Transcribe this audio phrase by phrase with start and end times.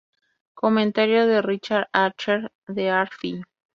[0.55, 3.43] Comentario de Richard Archer de Hard-Fi.